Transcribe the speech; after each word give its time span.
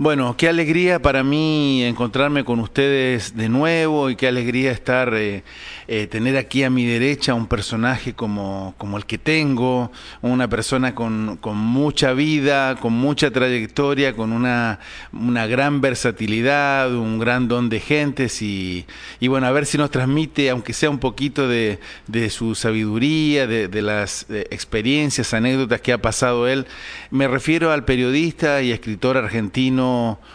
Bueno, 0.00 0.36
qué 0.36 0.48
alegría 0.48 1.02
para 1.02 1.24
mí 1.24 1.82
encontrarme 1.82 2.44
con 2.44 2.60
ustedes 2.60 3.36
de 3.36 3.48
nuevo 3.48 4.10
y 4.10 4.14
qué 4.14 4.28
alegría 4.28 4.70
estar, 4.70 5.12
eh, 5.12 5.42
eh, 5.88 6.06
tener 6.06 6.36
aquí 6.36 6.62
a 6.62 6.70
mi 6.70 6.86
derecha 6.86 7.34
un 7.34 7.48
personaje 7.48 8.12
como, 8.14 8.76
como 8.78 8.96
el 8.96 9.06
que 9.06 9.18
tengo, 9.18 9.90
una 10.22 10.46
persona 10.46 10.94
con, 10.94 11.36
con, 11.40 11.56
mucha 11.56 12.12
vida, 12.12 12.76
con 12.76 12.92
mucha 12.92 13.32
trayectoria, 13.32 14.14
con 14.14 14.32
una, 14.32 14.78
una 15.12 15.48
gran 15.48 15.80
versatilidad, 15.80 16.94
un 16.94 17.18
gran 17.18 17.48
don 17.48 17.68
de 17.68 17.80
gentes 17.80 18.40
y, 18.40 18.86
y, 19.18 19.26
bueno, 19.26 19.48
a 19.48 19.50
ver 19.50 19.66
si 19.66 19.78
nos 19.78 19.90
transmite, 19.90 20.48
aunque 20.50 20.74
sea 20.74 20.90
un 20.90 21.00
poquito 21.00 21.48
de, 21.48 21.80
de 22.06 22.30
su 22.30 22.54
sabiduría, 22.54 23.48
de, 23.48 23.82
las 23.82 24.26
eh, 24.30 24.46
experiencias, 24.52 25.34
anécdotas 25.34 25.80
que 25.80 25.92
ha 25.92 25.98
pasado 25.98 26.46
él. 26.46 26.66
Me 27.10 27.26
refiero 27.26 27.72
al 27.72 27.84
periodista 27.84 28.62
y 28.62 28.70
escritor 28.70 29.16
argentino 29.16 29.87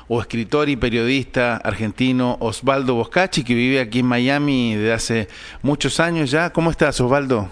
o 0.08 0.22
escritor 0.22 0.70
y 0.70 0.76
periodista 0.76 1.58
argentino 1.58 2.38
Osvaldo 2.40 2.96
Boscachi, 2.96 3.44
que 3.44 3.54
vive 3.54 3.80
aquí 3.80 4.00
en 4.00 4.08
Miami 4.08 4.76
desde 4.76 4.94
hace 4.94 5.28
muchos 5.62 6.00
años 6.00 6.32
ya. 6.32 6.52
¿Cómo 6.52 6.72
estás, 6.72 7.00
Osvaldo? 7.02 7.50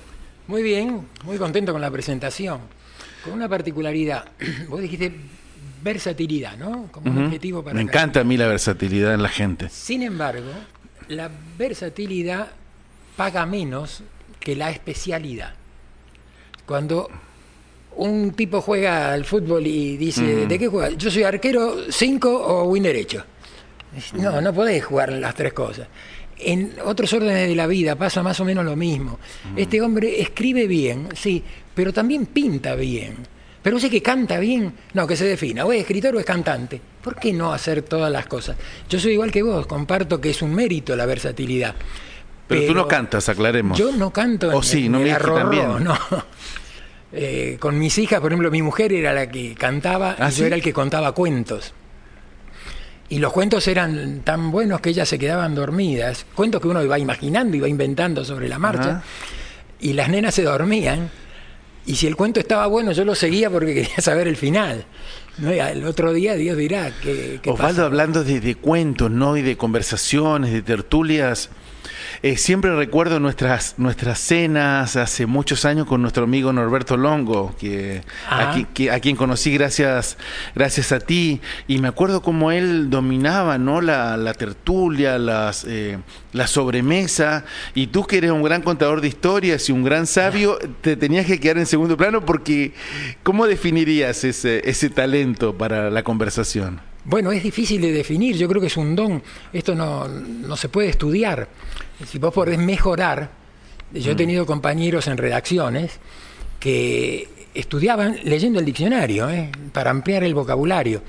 Muy 0.47 0.63
bien, 0.63 1.07
muy 1.23 1.37
contento 1.37 1.71
con 1.71 1.81
la 1.81 1.91
presentación. 1.91 2.59
Con 3.23 3.33
una 3.33 3.47
particularidad, 3.47 4.25
vos 4.69 4.81
dijiste 4.81 5.13
versatilidad, 5.83 6.57
¿no? 6.57 6.89
Como 6.91 7.11
un 7.11 7.25
objetivo 7.25 7.63
para... 7.63 7.75
Me 7.75 7.81
encanta 7.81 8.21
a 8.21 8.23
mí 8.23 8.37
la 8.37 8.47
versatilidad 8.47 9.13
en 9.13 9.23
la 9.23 9.29
gente. 9.29 9.70
Sin 9.70 10.03
embargo, 10.03 10.51
la 11.07 11.29
versatilidad 11.57 12.49
paga 13.15 13.45
menos 13.45 14.03
que 14.39 14.55
la 14.55 14.71
especialidad. 14.71 15.53
Cuando 16.65 17.09
un 17.95 18.31
tipo 18.31 18.61
juega 18.61 19.13
al 19.13 19.25
fútbol 19.25 19.65
y 19.67 19.97
dice, 19.97 20.47
¿de 20.47 20.59
qué 20.59 20.67
juega? 20.67 20.89
Yo 20.95 21.11
soy 21.11 21.23
arquero 21.23 21.75
5 21.89 22.29
o 22.29 22.63
win 22.65 22.83
derecho. 22.83 23.23
No, 24.13 24.39
no 24.39 24.53
podés 24.53 24.83
jugar 24.85 25.11
las 25.11 25.35
tres 25.35 25.53
cosas. 25.53 25.87
En 26.37 26.73
otros 26.85 27.11
órdenes 27.13 27.49
de 27.49 27.55
la 27.55 27.67
vida 27.67 27.95
pasa 27.95 28.23
más 28.23 28.39
o 28.39 28.45
menos 28.45 28.65
lo 28.65 28.75
mismo. 28.75 29.20
Este 29.55 29.81
hombre 29.81 30.21
escribe 30.21 30.65
bien, 30.65 31.09
sí, 31.13 31.43
pero 31.73 31.93
también 31.93 32.27
pinta 32.27 32.75
bien. 32.75 33.17
Pero 33.61 33.79
sé 33.79 33.91
que 33.91 34.01
canta 34.01 34.39
bien, 34.39 34.73
no, 34.93 35.05
que 35.05 35.15
se 35.15 35.26
defina, 35.26 35.65
o 35.65 35.71
es 35.71 35.81
escritor 35.81 36.15
o 36.15 36.20
es 36.20 36.26
cantante. 36.26 36.81
¿Por 37.03 37.15
qué 37.15 37.31
no 37.31 37.53
hacer 37.53 37.83
todas 37.83 38.11
las 38.11 38.26
cosas? 38.26 38.57
Yo 38.89 38.99
soy 38.99 39.13
igual 39.13 39.31
que 39.31 39.43
vos, 39.43 39.67
comparto 39.67 40.20
que 40.20 40.31
es 40.31 40.41
un 40.41 40.55
mérito 40.55 40.95
la 40.95 41.05
versatilidad. 41.05 41.76
Pero, 42.48 42.67
tú 42.67 42.73
no 42.73 42.87
cantas, 42.87 43.29
aclaremos. 43.29 43.77
Yo 43.77 43.91
no 43.91 44.11
canto. 44.11 44.49
O 44.55 44.63
sí, 44.63 44.89
no 44.89 44.99
me 44.99 45.13
también. 45.13 45.83
No. 45.83 45.95
Eh, 47.13 47.57
con 47.59 47.77
mis 47.77 47.98
hijas, 47.98 48.21
por 48.21 48.31
ejemplo, 48.31 48.49
mi 48.51 48.62
mujer 48.62 48.93
era 48.93 49.13
la 49.13 49.29
que 49.29 49.54
cantaba 49.55 50.15
y 50.17 50.21
¿Ah, 50.21 50.29
yo 50.29 50.45
era 50.45 50.55
el 50.55 50.62
que 50.62 50.73
contaba 50.73 51.12
cuentos. 51.12 51.73
Y 53.09 53.20
los 53.20 53.34
cuentos 53.34 53.67
eran 53.67 54.21
tan 54.21 54.51
buenos 54.51 54.79
que 54.79 54.91
ellas 54.91 55.09
se 55.09 55.20
quedaban 55.20 55.54
dormidas. 55.54 56.26
Cuentos 56.34 56.62
que 56.62 56.70
uno 56.70 56.82
iba 56.82 56.98
imaginando, 56.98 57.57
iba 57.57 57.67
inventando 57.67 58.23
sobre 58.23 58.48
la 58.48 58.57
marcha. 58.57 59.04
Y 59.82 59.93
las 59.93 60.07
nenas 60.07 60.34
se 60.34 60.43
dormían. 60.43 61.09
Y 61.85 61.95
si 61.95 62.07
el 62.07 62.15
cuento 62.15 62.39
estaba 62.39 62.67
bueno, 62.67 62.93
yo 62.93 63.04
lo 63.04 63.13
seguía 63.13 63.49
porque 63.49 63.73
quería 63.73 63.98
saber 63.98 64.29
el 64.29 64.38
final. 64.38 64.85
El 65.41 65.85
otro 65.85 66.13
día 66.13 66.35
Dios 66.35 66.56
dirá 66.56 66.91
que... 67.01 67.41
Osvaldo, 67.45 67.85
hablando 67.85 68.23
de, 68.23 68.39
de, 68.39 68.56
cuentos, 68.56 69.12
¿no? 69.12 69.35
Y 69.35 69.41
de 69.41 69.57
conversaciones, 69.57 70.53
de 70.53 70.62
tertulias, 70.62 71.50
eh, 72.22 72.38
siempre 72.38 72.75
recuerdo 72.75 73.19
nuestras, 73.19 73.75
nuestras 73.78 74.19
cenas 74.19 74.95
hace 74.95 75.25
muchos 75.25 75.66
años 75.66 75.88
con 75.88 76.01
nuestro 76.01 76.23
amigo 76.23 76.53
Norberto 76.53 76.97
Longo, 76.97 77.56
que, 77.59 78.03
a, 78.29 78.53
a, 78.53 79.00
quien 79.00 79.16
conocí 79.16 79.53
gracias, 79.53 80.17
gracias 80.56 80.91
a 80.91 81.00
ti, 81.00 81.41
y 81.67 81.79
me 81.79 81.88
acuerdo 81.88 82.22
cómo 82.22 82.51
él 82.51 82.89
dominaba 82.89 83.57
¿no? 83.57 83.81
la, 83.81 84.17
la 84.17 84.33
tertulia, 84.33 85.17
las, 85.17 85.66
eh, 85.67 85.97
la 86.33 86.47
sobremesa, 86.47 87.45
y 87.73 87.88
tú 87.88 88.05
que 88.05 88.17
eres 88.17 88.31
un 88.31 88.43
gran 88.43 88.61
contador 88.61 89.01
de 89.01 89.07
historias 89.07 89.67
y 89.69 89.72
un 89.72 89.83
gran 89.83 90.07
sabio, 90.07 90.57
te 90.81 90.95
tenías 90.95 91.25
que 91.25 91.39
quedar 91.39 91.57
en 91.57 91.66
segundo 91.66 91.97
plano 91.97 92.25
porque 92.25 92.73
¿cómo 93.23 93.47
definirías 93.47 94.23
ese, 94.23 94.67
ese 94.69 94.89
talento 94.89 95.57
para 95.57 95.89
la 95.89 96.03
conversación? 96.03 96.91
Bueno, 97.03 97.31
es 97.31 97.41
difícil 97.41 97.81
de 97.81 97.91
definir, 97.91 98.38
yo 98.38 98.47
creo 98.47 98.62
que 98.62 98.67
es 98.67 98.78
un 98.78 98.95
don, 98.95 99.23
esto 99.51 99.73
no, 99.73 100.07
no 100.07 100.56
se 100.56 100.69
puede 100.69 100.89
estudiar. 100.89 101.47
Si 102.06 102.19
vos 102.19 102.34
podés 102.34 102.59
mejorar, 102.59 103.29
yo 103.94 104.12
he 104.12 104.13
mm. 104.13 104.17
tenido 104.17 104.45
compañeros 104.45 105.07
en 105.07 105.17
redacciones 105.17 106.00
que 106.59 107.28
estudiaban 107.53 108.17
leyendo 108.23 108.59
el 108.59 108.66
diccionario 108.66 109.29
¿eh? 109.29 109.51
para 109.73 109.90
ampliar 109.90 110.23
el 110.23 110.35
vocabulario, 110.35 111.01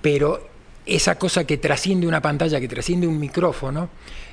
pero 0.00 0.48
esa 0.86 1.16
cosa 1.16 1.44
que 1.44 1.58
trasciende 1.58 2.06
una 2.06 2.22
pantalla, 2.22 2.60
que 2.60 2.68
trasciende 2.68 3.06
un 3.06 3.18
micrófono, 3.18 3.90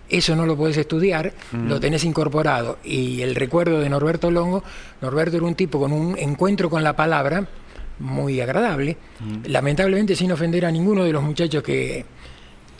eso 0.10 0.36
no 0.36 0.46
lo 0.46 0.56
podés 0.56 0.78
estudiar, 0.78 1.34
mm. 1.52 1.68
lo 1.68 1.80
tenés 1.80 2.04
incorporado. 2.04 2.78
Y 2.84 3.22
el 3.22 3.36
recuerdo 3.36 3.80
de 3.80 3.90
Norberto 3.90 4.32
Longo, 4.32 4.64
Norberto 5.02 5.38
era 5.38 5.46
un 5.46 5.56
tipo 5.56 5.80
con 5.80 5.92
un 5.92 6.18
encuentro 6.18 6.70
con 6.70 6.84
la 6.84 6.96
palabra, 6.96 7.48
muy 8.00 8.42
agradable, 8.42 8.98
lamentablemente 9.46 10.16
sin 10.16 10.32
ofender 10.32 10.66
a 10.66 10.72
ninguno 10.72 11.04
de 11.04 11.12
los 11.12 11.24
muchachos 11.24 11.64
que... 11.64 12.06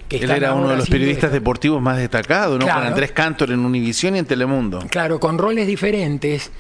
Él 0.10 0.30
era 0.30 0.54
uno 0.54 0.70
de 0.70 0.78
los 0.78 0.90
periodistas 0.90 1.32
deportivos 1.32 1.82
más 1.82 1.98
destacados, 1.98 2.60
¿no? 2.60 2.66
con 2.66 2.84
Andrés 2.84 3.12
Cantor 3.14 3.52
en 3.52 3.60
Univisión 3.60 4.16
y 4.16 4.20
en 4.20 4.26
Telemundo. 4.26 4.86
Claro, 4.90 5.20
con 5.20 5.40
roles 5.40 5.66
diferentes, 5.66 6.52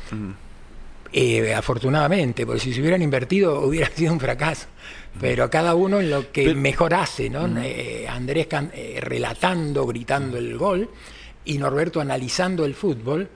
eh, 1.12 1.54
afortunadamente, 1.54 2.46
porque 2.46 2.62
si 2.62 2.74
se 2.74 2.82
hubieran 2.82 3.04
invertido 3.04 3.62
hubiera 3.68 3.90
sido 3.90 4.14
un 4.14 4.20
fracaso. 4.20 4.68
Pero 5.22 5.48
cada 5.52 5.76
uno 5.76 6.00
en 6.00 6.10
lo 6.10 6.32
que 6.32 6.56
mejor 6.56 6.96
hace, 6.96 7.30
¿no? 7.30 7.48
Eh, 7.60 8.08
Andrés 8.10 8.48
eh, 8.52 9.00
relatando, 9.00 9.86
gritando 9.86 10.38
el 10.40 10.58
gol 10.58 10.90
y 11.46 11.60
Norberto 11.60 12.02
analizando 12.02 12.66
el 12.66 12.74
fútbol 12.74 13.30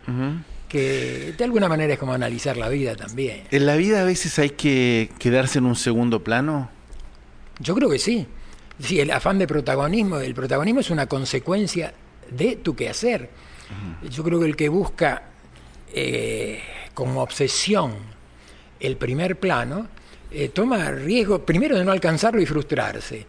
que 0.68 1.34
de 1.38 1.44
alguna 1.44 1.70
manera 1.70 1.94
es 1.94 2.00
como 2.00 2.14
analizar 2.14 2.58
la 2.58 2.70
vida 2.70 2.96
también. 2.96 3.44
¿En 3.52 3.66
la 3.66 3.76
vida 3.76 4.02
a 4.02 4.04
veces 4.04 4.38
hay 4.40 4.52
que 4.52 5.10
quedarse 5.20 5.60
en 5.60 5.66
un 5.66 5.76
segundo 5.76 6.24
plano? 6.24 6.70
Yo 7.60 7.76
creo 7.76 7.90
que 7.90 8.00
sí. 8.00 8.28
Sí, 8.80 9.00
el 9.00 9.12
afán 9.12 9.40
de 9.40 9.48
protagonismo, 9.48 10.20
el 10.20 10.36
protagonismo 10.36 10.82
es 10.82 10.90
una 10.90 11.08
consecuencia 11.08 11.94
de 12.30 12.58
tu 12.58 12.76
quehacer. 12.76 13.30
Yo 14.10 14.24
creo 14.24 14.40
que 14.40 14.46
el 14.46 14.56
que 14.56 14.70
busca 14.70 15.24
eh, 15.94 16.62
como 16.94 17.22
obsesión 17.22 17.94
el 18.80 18.98
primer 18.98 19.40
plano, 19.40 19.88
eh, 20.30 20.50
toma 20.50 20.92
riesgo 20.92 21.44
primero 21.44 21.78
de 21.78 21.84
no 21.84 21.92
alcanzarlo 21.92 22.42
y 22.42 22.46
frustrarse. 22.46 23.26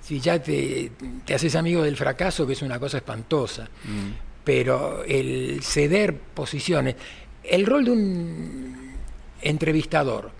Si 0.00 0.20
ya 0.20 0.40
te, 0.40 0.92
haces 1.34 1.56
amigo 1.56 1.82
del 1.82 1.96
fracaso, 1.96 2.46
que 2.46 2.52
es 2.52 2.62
una 2.62 2.78
cosa 2.78 2.98
espantosa 2.98 3.68
pero 4.44 5.04
el 5.04 5.60
ceder 5.62 6.16
posiciones, 6.16 6.96
el 7.44 7.66
rol 7.66 7.84
de 7.84 7.90
un 7.90 8.92
entrevistador, 9.40 10.30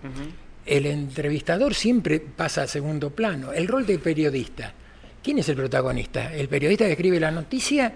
el 0.65 0.85
entrevistador 0.85 1.73
siempre 1.73 2.19
pasa 2.19 2.63
a 2.63 2.67
segundo 2.67 3.09
plano, 3.09 3.51
el 3.53 3.67
rol 3.67 3.85
de 3.85 3.99
periodista, 3.99 4.73
¿quién 5.21 5.39
es 5.39 5.49
el 5.49 5.55
protagonista? 5.55 6.33
¿El 6.33 6.47
periodista 6.47 6.85
que 6.85 6.91
escribe 6.91 7.19
la 7.19 7.31
noticia 7.31 7.93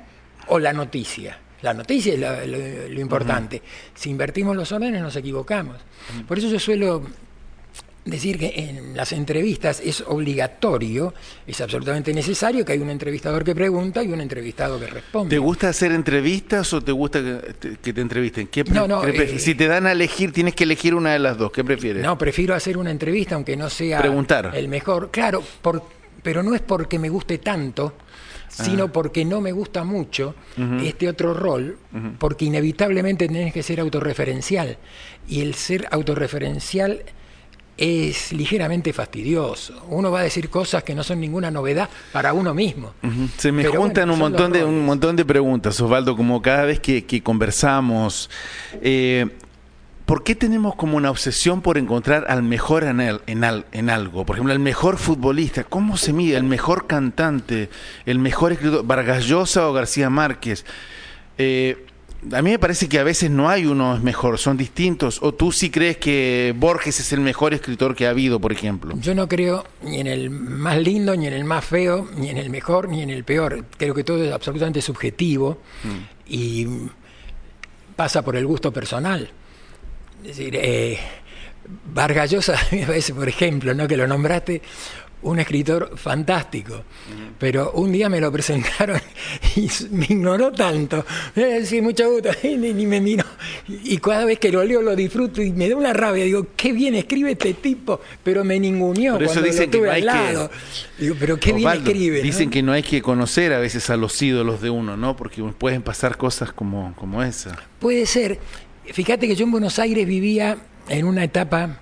o 0.47 0.59
la 0.59 0.73
noticia? 0.73 1.39
La 1.61 1.73
noticia 1.73 2.13
es 2.13 2.89
lo, 2.91 2.99
importante. 2.99 3.61
Si 3.95 4.11
invertimos 4.11 4.55
los 4.55 4.71
órdenes 4.71 5.01
nos 5.01 5.15
equivocamos. 5.15 5.77
Por 6.27 6.37
eso 6.37 6.49
yo 6.49 6.59
suelo 6.59 7.03
decir 8.09 8.37
que 8.37 8.53
en 8.55 8.95
las 8.95 9.11
entrevistas 9.11 9.81
es 9.83 10.01
obligatorio, 10.01 11.13
es 11.45 11.61
absolutamente 11.61 12.13
necesario 12.13 12.65
que 12.65 12.73
hay 12.73 12.79
un 12.79 12.89
entrevistador 12.89 13.43
que 13.43 13.53
pregunta 13.53 14.03
y 14.03 14.07
un 14.11 14.21
entrevistado 14.21 14.79
que 14.79 14.87
responde. 14.87 15.35
¿Te 15.35 15.39
gusta 15.39 15.69
hacer 15.69 15.91
entrevistas 15.91 16.71
o 16.73 16.81
te 16.81 16.91
gusta 16.91 17.21
que 17.21 17.93
te, 17.93 18.01
entrevisten? 18.01 18.47
¿Qué 18.47 18.61
eh, 18.61 19.39
si 19.39 19.55
te 19.55 19.67
dan 19.67 19.87
a 19.87 19.91
elegir, 19.91 20.31
tienes 20.31 20.55
que 20.55 20.63
elegir 20.63 20.95
una 20.95 21.13
de 21.13 21.19
las 21.19 21.37
dos. 21.37 21.51
¿Qué 21.51 21.63
prefieres? 21.63 22.03
No, 22.03 22.17
prefiero 22.17 22.55
hacer 22.55 22.77
una 22.77 22.91
entrevista 22.91 23.35
aunque 23.35 23.55
no 23.55 23.69
sea 23.69 23.99
Preguntar. 23.99 24.51
el 24.53 24.67
mejor. 24.67 25.11
Claro, 25.11 25.43
pero 26.23 26.43
no 26.43 26.55
es 26.55 26.61
porque 26.61 26.99
me 26.99 27.09
guste 27.09 27.37
tanto, 27.37 27.93
sino 28.49 28.85
ah. 28.85 28.91
porque 28.91 29.25
no 29.25 29.41
me 29.41 29.51
gusta 29.51 29.83
mucho 29.83 30.35
este 30.83 31.09
otro 31.09 31.33
rol, 31.33 31.77
porque 32.19 32.45
inevitablemente 32.45 33.27
tenés 33.27 33.53
que 33.53 33.63
ser 33.63 33.79
autorreferencial. 33.79 34.77
Y 35.27 35.41
el 35.41 35.55
ser 35.55 35.87
autorreferencial 35.91 37.03
es 37.77 38.33
ligeramente 38.33 38.91
fastidioso. 38.91 39.85
Uno 39.89 40.11
va 40.11 40.21
a 40.21 40.23
decir 40.23 40.49
cosas 40.49 40.83
que 40.83 40.95
no 40.95 41.03
son 41.03 41.19
ninguna 41.19 41.51
novedad 41.51 41.89
para 42.11 42.33
uno 42.33 42.53
mismo. 42.53 42.93
Se 43.37 43.51
me 43.51 43.65
juntan 43.65 44.09
un 44.09 44.19
montón 44.19 44.51
de 44.51 44.63
un 44.63 44.85
montón 44.85 45.15
de 45.15 45.23
preguntas, 45.23 45.79
Osvaldo, 45.79 46.17
como 46.17 46.41
cada 46.41 46.65
vez 46.65 46.79
que, 46.79 47.21
conversamos. 47.23 48.29
Eh, 48.81 49.27
¿Por 50.05 50.23
qué 50.23 50.35
tenemos 50.35 50.75
como 50.75 50.95
una 50.95 51.11
obsesión 51.11 51.61
por 51.61 51.77
encontrar 51.77 52.25
al 52.29 52.41
mejor 52.41 52.85
en, 52.85 53.01
en, 53.01 53.89
algo? 53.89 54.25
Por 54.25 54.37
ejemplo, 54.37 54.53
el 54.53 54.59
mejor 54.59 54.97
futbolista. 54.97 55.65
¿Cómo 55.65 55.97
se 55.97 56.13
mide? 56.13 56.37
El 56.37 56.45
mejor 56.45 56.87
cantante, 56.87 57.69
el 58.05 58.17
mejor 58.17 58.53
escritor, 58.53 58.85
Vargas 58.85 59.25
Llosa 59.25 59.67
o 59.67 59.73
García 59.73 60.09
Márquez. 60.09 60.65
Eh, 61.37 61.86
a 62.33 62.41
mí 62.41 62.51
me 62.51 62.59
parece 62.59 62.89
que 62.89 62.99
a 62.99 63.03
veces 63.03 63.29
no 63.29 63.49
hay 63.49 63.65
uno 63.65 63.97
mejor, 63.99 64.37
son 64.37 64.57
distintos. 64.57 65.19
¿O 65.21 65.33
tú 65.33 65.51
sí 65.51 65.69
crees 65.69 65.97
que 65.97 66.53
Borges 66.57 66.99
es 66.99 67.13
el 67.13 67.21
mejor 67.21 67.53
escritor 67.53 67.95
que 67.95 68.07
ha 68.07 68.11
habido, 68.11 68.39
por 68.39 68.51
ejemplo? 68.51 68.95
Yo 68.99 69.15
no 69.15 69.27
creo 69.27 69.65
ni 69.83 69.99
en 69.99 70.07
el 70.07 70.29
más 70.29 70.77
lindo, 70.77 71.15
ni 71.15 71.27
en 71.27 71.33
el 71.33 71.45
más 71.45 71.65
feo, 71.65 72.07
ni 72.17 72.29
en 72.29 72.37
el 72.37 72.49
mejor, 72.49 72.89
ni 72.89 73.01
en 73.01 73.09
el 73.09 73.23
peor. 73.23 73.65
Creo 73.77 73.93
que 73.93 74.03
todo 74.03 74.23
es 74.23 74.31
absolutamente 74.31 74.81
subjetivo 74.81 75.59
y 76.27 76.67
pasa 77.95 78.23
por 78.23 78.35
el 78.35 78.45
gusto 78.45 78.71
personal. 78.71 79.29
Es 80.23 80.37
decir, 80.37 80.55
eh, 80.55 80.99
Vargas 81.93 82.31
Llosa, 82.31 82.55
me 82.71 82.85
parece, 82.85 83.13
por 83.13 83.27
ejemplo, 83.27 83.73
¿no? 83.73 83.87
que 83.87 83.97
lo 83.97 84.07
nombraste, 84.07 84.61
un 85.23 85.39
escritor 85.39 85.97
fantástico, 85.97 86.83
pero 87.39 87.71
un 87.71 87.91
día 87.91 88.07
me 88.07 88.21
lo 88.21 88.31
presentaron 88.31 88.99
y 89.55 89.69
me 89.91 90.05
ignoró 90.05 90.51
tanto, 90.51 91.05
sí, 91.63 91.81
mucho 91.81 92.11
gusto, 92.11 92.29
ni, 92.43 92.85
me 92.85 93.01
miró, 93.01 93.25
y 93.67 93.97
cada 93.97 94.25
vez 94.25 94.39
que 94.39 94.51
lo 94.51 94.63
leo 94.63 94.81
lo 94.81 94.95
disfruto 94.95 95.41
y 95.41 95.51
me 95.51 95.69
da 95.69 95.75
una 95.75 95.93
rabia, 95.93 96.23
digo, 96.23 96.47
qué 96.55 96.71
bien 96.71 96.95
escribe 96.95 97.31
este 97.31 97.55
tipo, 97.55 97.99
pero 98.23 98.43
me 98.43 98.59
ninguneó 98.59 99.17
cuando 99.17 99.41
lo 99.41 99.69
tuve 99.69 99.91
al 99.91 100.05
lado. 100.05 100.51
Digo, 100.97 101.15
pero 101.19 101.39
qué 101.39 101.53
bien 101.53 101.69
escribe. 101.69 102.21
Dicen 102.21 102.49
que 102.49 102.61
no 102.61 102.71
hay 102.71 102.83
que 102.83 103.01
conocer 103.01 103.53
a 103.53 103.59
veces 103.59 103.89
a 103.89 103.97
los 103.97 104.21
ídolos 104.21 104.61
de 104.61 104.69
uno, 104.69 104.97
¿no? 104.97 105.15
Porque 105.15 105.41
pueden 105.43 105.81
pasar 105.81 106.17
cosas 106.17 106.51
como, 106.51 106.93
como 106.95 107.23
esa. 107.23 107.57
Puede 107.79 108.05
ser. 108.05 108.39
Fíjate 108.85 109.27
que 109.27 109.35
yo 109.35 109.45
en 109.45 109.51
Buenos 109.51 109.79
Aires 109.79 110.07
vivía 110.07 110.57
en 110.89 111.05
una 111.05 111.23
etapa 111.23 111.79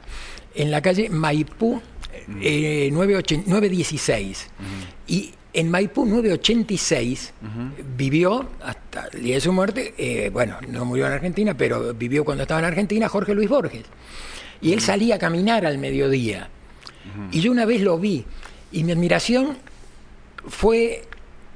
en 0.55 0.71
la 0.71 0.81
calle 0.81 1.09
Maipú, 1.09 1.81
916. 2.27 4.43
Eh, 4.43 4.47
y 5.07 5.33
en 5.53 5.71
Maipú 5.71 6.05
986 6.05 7.33
vivió 7.95 8.49
hasta 8.61 9.07
el 9.13 9.23
día 9.23 9.35
de 9.35 9.41
su 9.41 9.53
muerte, 9.53 9.93
eh, 9.97 10.29
bueno, 10.31 10.57
no 10.67 10.83
murió 10.83 11.07
en 11.07 11.13
Argentina, 11.13 11.55
pero 11.55 11.93
vivió 11.93 12.25
cuando 12.25 12.43
estaba 12.43 12.59
en 12.59 12.65
Argentina 12.65 13.07
Jorge 13.07 13.33
Luis 13.33 13.49
Borges. 13.49 13.85
Y 14.61 14.73
él 14.73 14.81
salía 14.81 15.15
a 15.15 15.19
caminar 15.19 15.65
al 15.65 15.77
mediodía. 15.77 16.49
Y 17.31 17.39
yo 17.39 17.51
una 17.51 17.65
vez 17.65 17.81
lo 17.81 17.99
vi 17.99 18.25
y 18.71 18.83
mi 18.83 18.91
admiración 18.91 19.57
fue, 20.47 21.03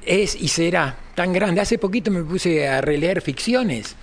es 0.05 0.35
y 0.35 0.47
será 0.47 0.97
tan 1.15 1.33
grande. 1.33 1.59
Hace 1.59 1.77
poquito 1.77 2.11
me 2.11 2.23
puse 2.23 2.67
a 2.67 2.81
releer 2.81 3.21
ficciones 3.21 3.95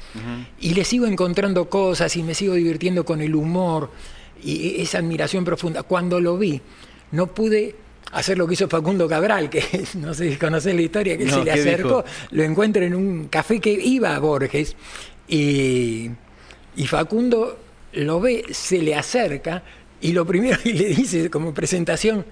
y 0.60 0.74
le 0.74 0.84
sigo 0.84 1.06
encontrando 1.06 1.70
cosas 1.70 2.14
y 2.16 2.22
me 2.22 2.34
sigo 2.34 2.54
divirtiendo 2.54 3.04
con 3.04 3.20
el 3.20 3.34
humor 3.34 3.90
y 4.42 4.80
esa 4.80 4.98
admiración 4.98 5.44
profunda. 5.44 5.82
Cuando 5.82 6.20
lo 6.20 6.38
vi, 6.38 6.60
no 7.12 7.26
pude 7.28 7.74
hacer 8.12 8.38
lo 8.38 8.46
que 8.46 8.54
hizo 8.54 8.68
Facundo 8.68 9.08
Cabral, 9.08 9.50
que 9.50 9.62
no 9.94 10.14
sé 10.14 10.30
si 10.30 10.36
conocés 10.36 10.74
la 10.74 10.82
historia, 10.82 11.16
que 11.16 11.28
se 11.28 11.42
le 11.42 11.50
acercó, 11.50 12.04
lo 12.30 12.42
encuentro 12.42 12.82
en 12.82 12.94
un 12.94 13.28
café 13.28 13.60
que 13.60 13.72
iba 13.72 14.14
a 14.14 14.18
Borges 14.18 14.76
y, 15.28 16.10
Facundo 16.86 17.58
lo 17.92 18.20
ve, 18.20 18.44
se 18.50 18.82
le 18.82 18.94
acerca 18.94 19.62
y 20.00 20.12
lo 20.12 20.26
primero 20.26 20.58
que 20.62 20.72
le 20.72 20.86
dice 20.86 21.30
como 21.30 21.52
presentación, 21.52 22.24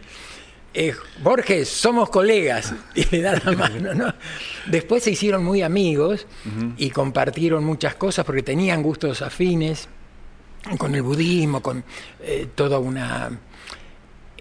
es, 0.72 0.96
Borges, 1.22 1.68
somos 1.68 2.10
colegas, 2.10 2.74
y 2.94 3.04
le 3.10 3.22
da 3.22 3.40
la 3.44 3.52
mano, 3.52 3.94
¿no? 3.94 4.12
Después 4.66 5.04
se 5.04 5.12
hicieron 5.12 5.44
muy 5.44 5.62
amigos 5.62 6.26
y 6.76 6.90
compartieron 6.90 7.64
muchas 7.64 7.94
cosas 7.94 8.24
porque 8.24 8.42
tenían 8.42 8.82
gustos 8.82 9.22
afines 9.22 9.88
con 10.78 10.94
el 10.94 11.02
budismo, 11.02 11.60
con 11.60 11.84
eh, 12.22 12.48
toda 12.54 12.78
una 12.78 13.30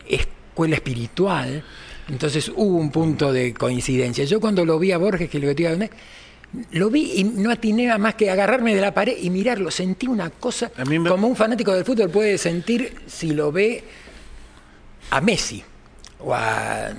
escuela 0.08 0.76
espiritual. 0.76 1.64
Entonces 2.10 2.52
hubo 2.54 2.78
un 2.78 2.92
punto 2.92 3.32
de 3.32 3.54
coincidencia. 3.54 4.26
Yo 4.26 4.40
cuando 4.40 4.66
lo 4.66 4.80
vi 4.80 4.92
a 4.92 4.98
Borges, 4.98 5.30
que 5.30 5.40
le 5.40 5.54
digo, 5.54 5.70
lo 6.72 6.90
vi 6.90 7.14
y 7.16 7.24
no 7.24 7.52
atiné 7.52 7.98
más 7.98 8.16
que 8.16 8.30
agarrarme 8.30 8.76
de 8.76 8.82
la 8.82 8.94
pared 8.94 9.18
y 9.20 9.30
mirarlo. 9.30 9.72
Sentí 9.72 10.08
una 10.08 10.30
cosa 10.30 10.72
como 11.08 11.28
un 11.28 11.36
fanático 11.36 11.74
del 11.74 11.86
fútbol 11.86 12.10
puede 12.10 12.38
sentir 12.38 13.02
si 13.08 13.34
lo 13.34 13.52
ve 13.52 13.84
a 15.10 15.22
Messi 15.22 15.64
o 16.20 16.34
a 16.34 16.94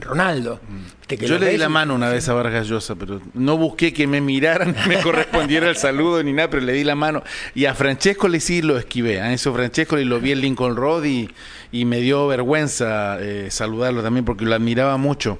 Ronaldo. 0.00 0.60
Yo 1.08 1.38
le 1.38 1.50
di 1.50 1.56
la 1.56 1.68
mano 1.68 1.94
una 1.94 2.08
vez 2.08 2.28
a 2.28 2.34
Vargas 2.34 2.68
Llosa, 2.68 2.94
pero 2.94 3.20
no 3.34 3.56
busqué 3.56 3.92
que 3.92 4.06
me 4.06 4.20
miraran, 4.20 4.74
me 4.88 5.00
correspondiera 5.00 5.68
el 5.68 5.76
saludo 5.76 6.22
ni 6.22 6.32
nada, 6.32 6.50
pero 6.50 6.62
le 6.62 6.72
di 6.72 6.84
la 6.84 6.94
mano. 6.94 7.22
Y 7.54 7.64
a 7.64 7.74
Francesco 7.74 8.28
le 8.28 8.40
sí 8.40 8.62
lo 8.62 8.78
esquivé. 8.78 9.20
A 9.20 9.32
eso 9.32 9.52
Francesco 9.54 9.96
le 9.96 10.04
lo 10.04 10.20
vi 10.20 10.32
en 10.32 10.40
Lincoln 10.40 10.76
Road 10.76 11.04
y, 11.04 11.28
me 11.84 12.00
dio 12.00 12.26
vergüenza 12.26 13.18
eh, 13.20 13.50
saludarlo 13.50 14.02
también 14.02 14.24
porque 14.24 14.44
lo 14.44 14.54
admiraba 14.54 14.96
mucho. 14.96 15.38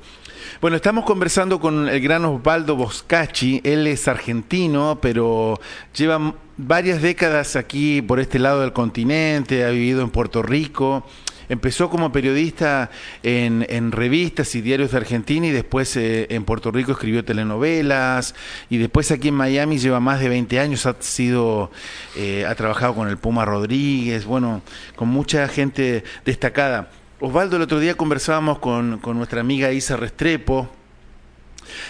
Bueno, 0.61 0.77
estamos 0.77 1.05
conversando 1.05 1.61
con 1.61 1.89
el 1.89 2.01
gran 2.01 2.25
Osvaldo 2.25 2.75
Boscacci. 2.77 3.61
Él 3.65 3.87
es 3.87 4.09
argentino, 4.09 4.99
pero 5.01 5.61
lleva 5.95 6.35
varias 6.57 7.03
décadas 7.03 7.57
aquí 7.57 8.03
por 8.03 8.21
este 8.21 8.39
lado 8.39 8.63
del 8.63 8.73
continente, 8.73 9.65
ha 9.65 9.71
vivido 9.71 10.03
en 10.03 10.11
Puerto 10.11 10.43
Rico 10.43 11.05
Empezó 11.49 11.89
como 11.89 12.13
periodista 12.13 12.91
en, 13.23 13.93
revistas 13.93 14.55
y 14.55 14.61
diarios 14.61 14.91
de 14.91 14.99
Argentina 14.99 15.47
y 15.47 15.51
después 15.51 15.97
eh, 15.97 16.27
en 16.31 16.45
Puerto 16.45 16.71
Rico 16.71 16.93
escribió 16.93 17.25
telenovelas 17.25 18.35
y 18.69 18.77
después 18.77 19.11
aquí 19.11 19.29
en 19.29 19.35
Miami 19.35 19.79
lleva 19.79 19.99
más 19.99 20.21
de 20.21 20.29
20 20.29 20.61
años, 20.61 20.85
ha 20.85 20.97
sido, 21.01 21.71
eh, 22.17 22.45
ha 22.47 22.55
trabajado 22.55 22.95
con 22.95 23.09
el 23.09 23.17
Puma 23.17 23.45
Rodríguez, 23.47 24.27
bueno, 24.27 24.63
con 24.95 25.09
mucha 25.09 25.49
gente 25.49 26.05
destacada. 26.25 26.91
Osvaldo, 27.21 27.57
el 27.57 27.63
otro 27.63 27.81
día 27.81 27.97
conversábamos 27.97 28.59
con, 28.59 29.01
nuestra 29.03 29.41
amiga 29.41 29.73
Isa 29.73 29.97
Restrepo 29.97 30.69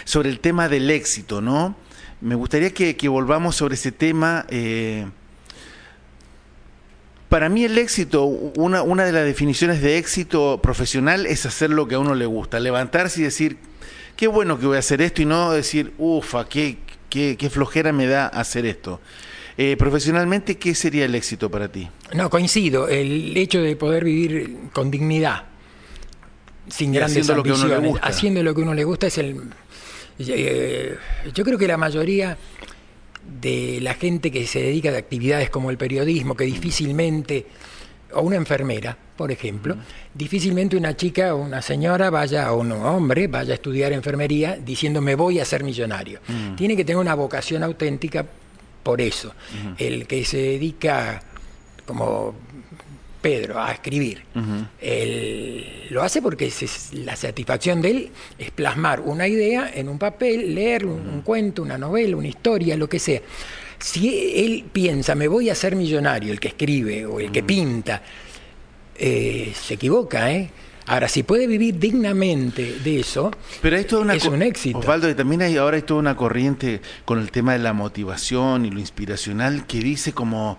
sobre 0.05 0.29
el 0.29 0.39
tema 0.39 0.69
del 0.69 0.89
éxito, 0.89 1.41
¿no? 1.41 1.75
Me 2.21 2.35
gustaría 2.35 2.73
que, 2.73 3.09
volvamos 3.09 3.55
sobre 3.55 3.75
ese 3.75 3.91
tema. 3.91 4.45
Eh, 4.49 5.05
para 7.29 7.47
mí 7.47 7.63
el 7.63 7.77
éxito, 7.77 8.25
una, 8.25 8.81
una 8.81 9.05
de 9.05 9.11
las 9.11 9.23
definiciones 9.23 9.81
de 9.81 9.97
éxito 9.97 10.59
profesional 10.61 11.27
es 11.27 11.45
hacer 11.45 11.69
lo 11.69 11.87
que 11.87 11.95
a 11.95 11.99
uno 11.99 12.15
le 12.15 12.25
gusta, 12.25 12.59
levantarse 12.59 13.21
y 13.21 13.23
decir, 13.23 13.57
qué 14.17 14.27
bueno 14.27 14.59
que 14.59 14.65
voy 14.65 14.77
a 14.77 14.79
hacer 14.79 15.01
esto 15.01 15.21
y 15.21 15.25
no 15.25 15.51
decir, 15.51 15.93
ufa, 15.99 16.49
qué, 16.49 16.77
qué, 17.09 17.49
flojera 17.51 17.93
me 17.93 18.07
da 18.07 18.27
hacer 18.27 18.65
esto. 18.65 18.99
Eh, 19.57 19.75
profesionalmente, 19.77 20.57
¿qué 20.57 20.73
sería 20.73 21.05
el 21.05 21.13
éxito 21.13 21.51
para 21.51 21.71
ti? 21.71 21.87
No, 22.13 22.31
coincido, 22.31 22.87
el 22.87 23.37
hecho 23.37 23.61
de 23.61 23.75
poder 23.75 24.05
vivir 24.05 24.57
con 24.73 24.89
dignidad, 24.89 25.43
sin 26.67 26.91
grandes 26.91 27.29
ambiciones, 27.29 27.95
haciendo 28.01 28.41
lo 28.41 28.55
que 28.55 28.61
a 28.61 28.63
uno 28.63 28.73
le 28.73 28.83
gusta 28.83 29.07
es 29.07 29.17
el... 29.19 29.39
Eh, 30.17 30.97
yo 31.33 31.45
creo 31.45 31.57
que 31.57 31.67
la 31.67 31.77
mayoría 31.77 32.37
de 33.41 33.79
la 33.81 33.93
gente 33.93 34.31
que 34.31 34.45
se 34.47 34.61
dedica 34.61 34.89
a 34.89 34.97
actividades 34.97 35.49
como 35.49 35.69
el 35.69 35.77
periodismo, 35.77 36.35
que 36.35 36.45
difícilmente, 36.45 37.45
o 38.13 38.21
una 38.21 38.35
enfermera, 38.35 38.97
por 39.15 39.31
ejemplo, 39.31 39.75
difícilmente 40.13 40.75
una 40.77 40.95
chica 40.95 41.35
o 41.35 41.41
una 41.41 41.61
señora 41.61 42.09
vaya, 42.09 42.51
o 42.53 42.59
un 42.59 42.71
hombre 42.71 43.27
vaya 43.27 43.51
a 43.51 43.55
estudiar 43.55 43.91
enfermería 43.93 44.57
diciendo 44.57 45.01
me 45.01 45.15
voy 45.15 45.39
a 45.39 45.45
ser 45.45 45.63
millonario. 45.63 46.19
Tiene 46.55 46.75
que 46.75 46.85
tener 46.85 46.99
una 46.99 47.15
vocación 47.15 47.63
auténtica 47.63 48.25
por 48.83 49.01
eso. 49.01 49.33
El 49.77 50.07
que 50.07 50.25
se 50.25 50.37
dedica 50.37 51.21
como 51.85 52.35
Pedro 53.21 53.59
a 53.61 53.71
escribir. 53.71 54.23
lo 55.89 56.01
hace 56.01 56.21
porque 56.21 56.51
la 56.93 57.15
satisfacción 57.15 57.81
de 57.81 57.91
él 57.91 58.11
es 58.37 58.51
plasmar 58.51 59.01
una 59.01 59.27
idea 59.27 59.69
en 59.73 59.89
un 59.89 59.97
papel, 59.97 60.55
leer 60.55 60.85
un, 60.85 61.21
cuento, 61.21 61.61
una 61.61 61.77
novela, 61.77 62.15
una 62.15 62.27
historia, 62.27 62.77
lo 62.77 62.87
que 62.87 62.99
sea. 62.99 63.21
Si 63.79 64.33
él 64.35 64.65
piensa, 64.71 65.15
me 65.15 65.27
voy 65.27 65.49
a 65.49 65.55
ser 65.55 65.75
millonario, 65.75 66.33
el 66.33 66.39
que 66.39 66.49
escribe 66.49 67.05
o 67.05 67.19
el 67.19 67.31
que 67.31 67.43
pinta, 67.43 68.01
eh, 68.95 69.53
se 69.55 69.75
equivoca, 69.75 70.31
¿eh? 70.31 70.49
Ahora, 70.89 71.07
si 71.07 71.21
puede 71.21 71.45
vivir 71.45 71.77
dignamente 71.77 72.79
de 72.83 73.01
eso, 73.01 73.31
Pero 73.61 73.77
esto 73.77 74.09
es 74.09 74.25
un 74.25 74.41
éxito. 74.41 74.79
Osvaldo, 74.79 75.15
también 75.15 75.43
hay, 75.43 75.55
ahora 75.55 75.75
hay 75.75 75.83
toda 75.83 75.99
una 75.99 76.15
corriente 76.17 76.81
con 77.05 77.19
el 77.19 77.29
tema 77.29 77.53
de 77.53 77.59
la 77.59 77.73
motivación 77.73 78.65
y 78.65 78.71
lo 78.71 78.79
inspiracional 78.79 79.67
que 79.67 79.77
dice 79.81 80.13
como 80.13 80.57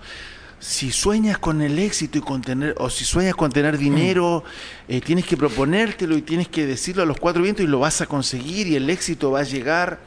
si 0.61 0.93
sueñas 0.93 1.39
con 1.39 1.63
el 1.63 1.79
éxito 1.79 2.19
y 2.19 2.21
con 2.21 2.43
tener, 2.43 2.75
o 2.79 2.91
si 2.91 3.05
sueñas 3.05 3.35
con 3.35 3.51
tener 3.51 3.79
dinero, 3.79 4.45
eh, 4.89 5.01
tienes 5.01 5.25
que 5.25 5.37
proponértelo 5.37 6.17
y 6.17 6.23
tienes 6.23 6.49
que 6.49 6.67
decirlo 6.67 7.03
a 7.03 7.07
los 7.07 7.19
cuatro 7.19 7.43
vientos 7.43 7.65
y 7.65 7.67
lo 7.67 7.81
vas 7.81 8.03
a 8.03 8.07
conseguir 8.07 8.67
y 8.69 8.77
el 8.77 8.89
éxito 8.91 9.31
va 9.31 9.41
a 9.41 9.45
llegar. 9.45 9.99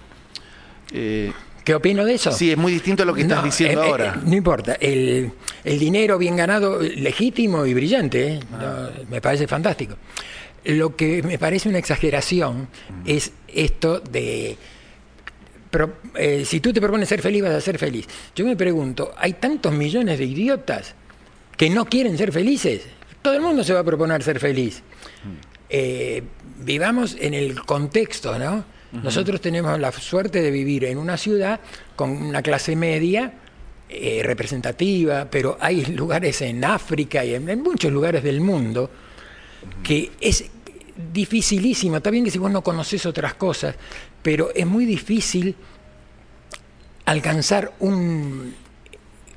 Eh, 0.91 1.33
¿Qué 1.63 1.73
opino 1.73 2.05
de 2.05 2.13
eso? 2.13 2.31
Sí, 2.31 2.51
es 2.51 2.57
muy 2.57 2.71
distinto 2.71 3.03
a 3.03 3.05
lo 3.05 3.15
que 3.15 3.21
estás 3.21 3.43
diciendo 3.43 3.83
eh, 3.83 3.87
ahora. 3.87 4.21
no 4.23 4.35
importa, 4.35 4.73
el, 4.79 5.31
dinero 5.63 6.19
bien 6.19 6.35
ganado, 6.35 6.79
legítimo 6.81 7.65
y 7.65 7.73
brillante, 7.73 8.39
ah. 8.53 8.89
me 9.09 9.21
parece 9.21 9.47
fantástico. 9.47 9.95
Lo 10.65 10.95
que 10.95 11.23
me 11.23 11.39
parece 11.39 11.67
una 11.67 11.79
exageración 11.79 12.67
es 13.05 13.31
esto 13.47 13.99
de 13.99 14.57
pero 15.73 15.91
eh, 16.13 16.45
si 16.45 16.59
tú 16.59 16.71
te 16.71 16.79
propones 16.79 17.09
ser 17.09 17.19
feliz, 17.19 17.41
vas 17.41 17.55
a 17.55 17.59
ser 17.59 17.79
feliz. 17.79 18.07
Yo 18.35 18.45
me 18.45 18.55
pregunto, 18.55 19.11
hay 19.17 19.33
tantos 19.33 19.73
millones 19.73 20.19
de 20.19 20.25
idiotas 20.25 20.93
que 21.57 21.67
no 21.67 21.85
quieren 21.85 22.15
ser 22.15 22.31
felices. 22.31 22.83
Todo 23.23 23.33
el 23.33 23.41
mundo 23.41 23.63
se 23.63 23.73
va 23.73 23.79
a 23.79 23.83
proponer 23.83 24.21
ser 24.21 24.39
feliz. 24.39 24.83
Eh, 25.67 26.21
vivamos 26.59 27.17
en 27.19 27.33
el 27.33 27.59
contexto, 27.65 28.37
¿no? 28.37 28.63
Nosotros 28.91 29.41
tenemos 29.41 29.79
la 29.79 29.91
suerte 29.91 30.43
de 30.43 30.51
vivir 30.51 30.85
en 30.85 30.99
una 30.99 31.17
ciudad 31.17 31.59
con 31.95 32.11
una 32.11 32.43
clase 32.43 32.75
media 32.75 33.33
eh, 33.89 34.21
representativa, 34.23 35.25
pero 35.27 35.57
hay 35.59 35.85
lugares 35.95 36.39
en 36.43 36.63
África 36.63 37.25
y 37.25 37.33
en, 37.33 37.63
muchos 37.63 37.91
lugares 37.91 38.21
del 38.21 38.41
mundo 38.41 38.91
que 39.81 40.11
es 40.21 40.45
dificilísimo. 41.11 41.97
Está 41.97 42.11
bien 42.11 42.25
que 42.25 42.29
si 42.29 42.37
vos 42.37 42.51
no 42.51 42.61
conoces 42.61 43.07
otras 43.07 43.33
cosas, 43.33 43.75
pero 44.23 44.49
es 44.55 44.65
muy 44.65 44.85
difícil 44.85 45.55
alcanzar 47.05 47.73
un, 47.79 48.55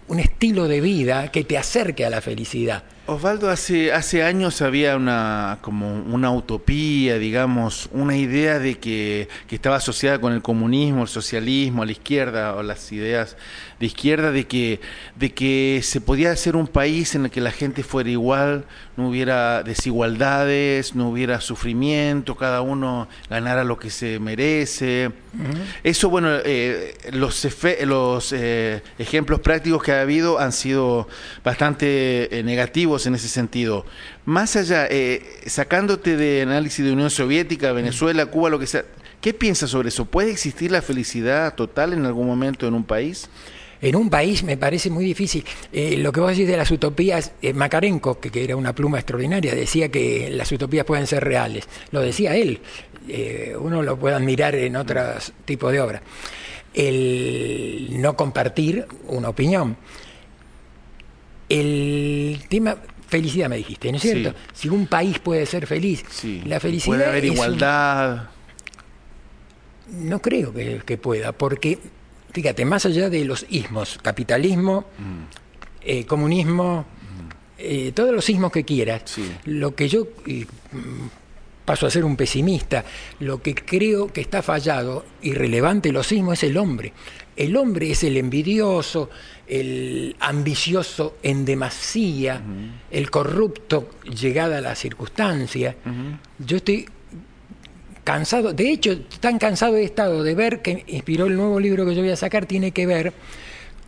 un 0.09 0.21
estilo 0.21 0.69
de 0.69 0.81
vida 0.81 1.31
que 1.31 1.45
te 1.45 1.59
acerque 1.59 2.07
a 2.07 2.11
la 2.11 2.21
felicidad. 2.21 2.85
Osvaldo, 3.09 3.50
hace, 3.50 3.93
hace 3.93 4.25
años 4.25 4.62
había 4.62 4.97
una, 4.97 5.59
como 5.61 5.95
una 5.95 6.33
utopía, 6.33 7.19
digamos, 7.19 7.88
una 7.93 8.16
idea 8.16 8.59
de 8.59 8.78
que, 8.78 9.28
que, 9.47 9.55
estaba 9.55 9.76
asociada 9.76 10.21
con 10.21 10.33
el 10.33 10.43
comunismo, 10.43 11.02
el 11.02 11.09
socialismo, 11.09 11.85
la 11.85 11.93
izquierda, 11.93 12.57
o 12.57 12.64
las 12.64 12.90
ideas 12.90 13.37
de 13.78 13.87
izquierda, 13.87 14.33
de 14.33 14.47
que, 14.47 14.80
de 15.16 15.33
que 15.33 15.80
se 15.83 16.00
podía 16.00 16.30
hacer 16.30 16.56
un 16.56 16.66
país 16.66 17.14
en 17.14 17.26
el 17.26 17.30
que 17.30 17.40
la 17.40 17.50
gente 17.50 17.83
fuera 17.83 18.09
igual, 18.09 18.64
no 18.97 19.09
hubiera 19.09 19.62
desigualdades, 19.62 20.95
no 20.95 21.11
hubiera 21.11 21.40
sufrimiento, 21.40 22.37
cada 22.37 22.62
uno 22.62 23.09
ganara 23.28 23.64
lo 23.64 23.78
que 23.78 23.90
se 23.90 24.18
merece. 24.18 25.11
Eso, 25.85 26.09
bueno, 26.09 26.30
eh, 26.45 26.95
los, 27.12 27.47
los 27.85 28.33
eh, 28.33 28.83
ejemplos 28.99 29.40
prácticos 29.40 29.83
que 29.83 29.92
ha 29.92 30.00
habido 30.00 30.38
han 30.38 30.52
sido 30.52 31.09
bastante 31.45 32.38
eh, 32.38 32.42
negativos 32.42 33.06
en 33.06 33.14
ese 33.14 33.28
sentido. 33.28 33.85
Más 34.25 34.56
allá, 34.56 34.87
eh, 34.90 35.23
sacándote 35.47 36.16
de 36.16 36.42
análisis 36.42 36.85
de 36.85 36.92
Unión 36.92 37.11
Soviética, 37.11 37.73
Venezuela, 37.73 38.26
Cuba, 38.26 38.49
lo 38.49 38.59
que 38.59 38.66
sea, 38.66 38.85
¿qué 39.21 39.35
piensas 39.35 39.71
sobre 39.71 39.90
eso? 39.90 40.06
¿Puede 40.06 40.30
existir 40.30 40.73
la 40.73 40.83
felicidad 40.83 41.54
total 41.54 41.92
en 41.92 42.06
algún 42.06 42.26
momento 42.26 42.66
en 42.66 42.75
un 42.75 42.85
país? 42.85 43.28
En 43.80 43.97
un 43.97 44.11
país 44.11 44.42
me 44.42 44.56
parece 44.56 44.90
muy 44.90 45.04
difícil. 45.04 45.45
Eh, 45.73 45.97
lo 45.99 46.12
que 46.12 46.21
vos 46.21 46.30
decís 46.30 46.49
de 46.49 46.56
las 46.56 46.71
utopías, 46.71 47.33
eh, 47.42 47.52
Makarenko, 47.52 48.18
que, 48.21 48.42
era 48.42 48.56
una 48.56 48.75
pluma 48.75 48.99
extraordinaria, 48.99 49.54
decía 49.54 49.90
que 49.90 50.30
las 50.30 50.50
utopías 50.52 50.85
pueden 50.85 51.06
ser 51.06 51.25
reales. 51.25 51.68
Lo 51.90 52.00
decía 52.00 52.35
él. 52.37 52.61
uno 53.61 53.83
lo 53.83 53.99
puede 53.99 54.16
admirar 54.16 54.54
en 54.54 54.76
otros 54.76 55.33
tipos 55.45 55.73
de 55.73 55.80
obras. 55.80 56.02
El 56.75 57.88
no 58.00 58.16
compartir 58.16 58.87
una 59.09 59.28
opinión. 59.28 59.76
El 61.49 62.40
tema 62.49 62.76
felicidad 63.09 63.49
me 63.49 63.56
dijiste, 63.56 63.90
¿no 63.90 63.97
es 63.97 64.02
cierto? 64.02 64.35
Si 64.52 64.68
un 64.68 64.87
país 64.87 65.18
puede 65.18 65.47
ser 65.47 65.66
feliz, 65.66 66.04
la 66.45 66.61
felicidad 66.61 66.97
puede 66.97 67.09
haber 67.09 67.25
igualdad. 67.25 68.30
No 69.88 70.21
creo 70.21 70.52
que, 70.52 70.99
pueda, 70.99 71.33
porque 71.33 71.78
fíjate, 72.37 72.66
más 72.66 72.85
allá 72.85 73.09
de 73.09 73.25
los 73.25 73.47
ismos, 73.49 73.99
capitalismo, 74.02 74.85
mm. 74.99 75.23
eh, 75.81 76.05
comunismo, 76.05 76.83
mm. 76.83 77.28
eh, 77.57 77.93
todos 77.95 78.14
los 78.14 78.28
ismos 78.28 78.52
que 78.52 78.62
quieras, 78.62 79.16
lo 79.47 79.75
que 79.75 79.88
yo 79.88 80.07
paso 81.64 81.87
a 81.87 81.90
ser 81.90 82.05
un 82.05 82.14
pesimista, 82.14 82.85
lo 83.21 83.40
que 83.40 83.55
creo 83.55 84.12
que 84.12 84.21
está 84.21 84.43
fallado, 84.43 85.07
irrelevante 85.23 85.90
los 85.93 86.12
ismos, 86.12 86.35
es 86.35 86.50
el 86.50 86.59
hombre. 86.59 86.93
El 87.35 87.57
hombre 87.57 87.90
es 87.90 88.05
el 88.05 88.19
envidioso, 88.19 89.09
el 89.47 90.14
ambicioso 90.21 91.16
en 91.23 91.47
demasía, 91.47 92.43
el 92.90 93.11
corrupto 93.11 93.93
llegada 94.05 94.59
a 94.59 94.61
la 94.61 94.75
circunstancia. 94.75 95.75
Yo 96.38 96.59
estoy 96.59 96.87
cansado, 98.07 98.53
de 98.53 98.71
hecho, 98.71 99.01
tan 99.21 99.37
cansado 99.39 99.77
he 99.77 99.85
estado 99.85 100.23
de 100.23 100.35
ver 100.35 100.63
que 100.63 100.85
inspiró 100.87 101.27
el 101.27 101.37
nuevo 101.37 101.59
libro 101.59 101.85
que 101.85 101.95
yo 101.95 102.03
voy 102.03 102.13
a 102.13 102.17
sacar, 102.17 102.47
tiene 102.47 102.71
que 102.71 102.87
ver 102.87 103.13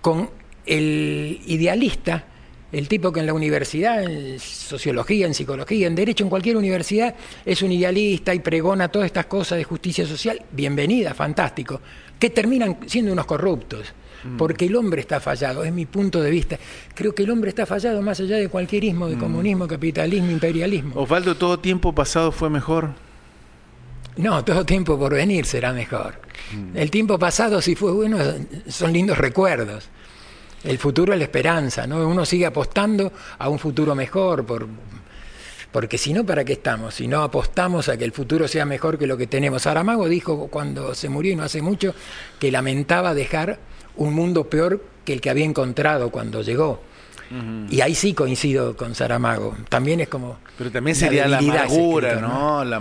con 0.01 0.29
el 0.67 1.41
idealista, 1.47 2.25
el 2.73 2.89
tipo 2.89 3.13
que 3.13 3.21
en 3.21 3.27
la 3.27 3.33
universidad, 3.33 4.03
en 4.03 4.41
sociología, 4.41 5.27
en 5.27 5.35
psicología, 5.35 5.87
en 5.87 5.95
derecho, 5.95 6.25
en 6.25 6.31
cualquier 6.31 6.57
universidad, 6.57 7.15
es 7.47 7.63
un 7.63 7.71
idealista 7.71 8.35
y 8.35 8.41
pregona 8.41 8.89
todas 8.89 9.07
estas 9.07 9.27
cosas 9.27 9.57
de 9.57 9.65
justicia 9.65 10.05
social, 10.05 10.43
bienvenida, 10.51 11.15
fantástico, 11.15 11.81
que 12.19 12.31
terminan 12.31 12.79
siendo 12.87 13.13
unos 13.13 13.25
corruptos 13.25 13.95
Mm. 14.25 14.37
porque 14.37 14.67
el 14.67 14.77
hombre 14.77 15.01
está 15.01 15.21
fallado, 15.21 15.63
es 15.65 15.73
mi 15.73 15.87
punto 15.87 16.21
de 16.21 16.31
vista. 16.31 16.59
Creo 16.95 17.15
que 17.15 17.23
el 17.23 17.31
hombre 17.31 17.51
está 17.51 17.67
fallado 17.67 18.03
más 18.03 18.19
allá 18.21 18.37
de 18.37 18.49
cualquier 18.49 18.85
ismo, 18.85 19.09
de 19.09 19.17
mm. 19.17 19.21
comunismo, 19.21 19.69
capitalismo, 19.69 20.31
imperialismo. 20.31 21.01
Osvaldo, 21.01 21.37
¿todo 21.37 21.59
tiempo 21.59 21.95
pasado 21.95 22.33
fue 22.33 22.51
mejor? 22.51 22.95
No, 24.19 24.45
todo 24.45 24.65
tiempo 24.65 24.99
por 24.99 25.15
venir 25.15 25.47
será 25.47 25.73
mejor. 25.73 26.15
Mm. 26.53 26.77
El 26.77 26.91
tiempo 26.91 27.19
pasado, 27.19 27.63
si 27.63 27.75
fue 27.75 27.93
bueno, 27.93 28.19
son 28.69 28.93
lindos 28.93 29.17
recuerdos. 29.17 29.89
El 30.65 30.79
futuro 30.79 31.13
es 31.13 31.19
la 31.19 31.25
esperanza, 31.25 31.87
¿no? 31.87 32.07
Uno 32.07 32.25
sigue 32.27 32.45
apostando 32.45 33.13
a 33.39 33.49
un 33.49 33.61
futuro 33.61 33.95
mejor, 33.95 34.45
por, 34.45 34.67
porque 35.71 35.99
si 35.99 36.13
no, 36.13 36.25
¿para 36.25 36.45
qué 36.45 36.55
estamos? 36.55 36.95
Si 36.95 37.07
no 37.07 37.23
apostamos 37.23 37.89
a 37.89 37.97
que 37.97 38.05
el 38.05 38.13
futuro 38.13 38.49
sea 38.49 38.65
mejor 38.65 38.99
que 38.99 39.07
lo 39.07 39.17
que 39.17 39.29
tenemos. 39.29 39.63
Saramago 39.63 40.09
dijo 40.09 40.49
cuando 40.49 40.95
se 40.95 41.09
murió 41.09 41.33
y 41.33 41.37
no 41.37 41.45
hace 41.45 41.63
mucho 41.63 41.95
que 42.41 42.51
lamentaba 42.51 43.15
dejar 43.15 43.59
un 43.97 44.15
mundo 44.15 44.51
peor 44.51 44.85
que 45.05 45.13
el 45.13 45.21
que 45.21 45.31
había 45.31 45.45
encontrado 45.45 46.11
cuando 46.11 46.43
llegó. 46.43 46.83
Y 47.69 47.83
ahí 47.83 47.95
sí 47.95 48.15
coincido 48.15 48.75
con 48.75 48.95
Saramago. 48.95 49.55
También 49.69 50.01
es 50.01 50.09
como. 50.09 50.39
Pero 50.57 50.71
también 50.71 50.97
sería 50.97 51.29
la 51.29 51.39
amargura, 51.39 52.17
¿no? 52.17 52.65
La 52.65 52.77